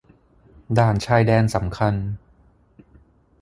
[0.77, 1.95] ด่านชายแดนสำคัญ